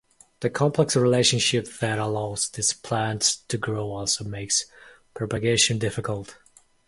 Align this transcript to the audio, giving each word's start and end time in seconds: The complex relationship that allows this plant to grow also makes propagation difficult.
The 0.39 0.49
complex 0.49 0.95
relationship 0.95 1.67
that 1.79 1.99
allows 1.99 2.49
this 2.49 2.73
plant 2.73 3.37
to 3.49 3.57
grow 3.59 3.91
also 3.91 4.23
makes 4.23 4.65
propagation 5.13 5.77
difficult. 5.77 6.39